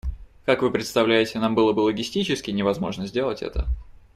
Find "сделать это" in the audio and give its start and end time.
3.05-3.67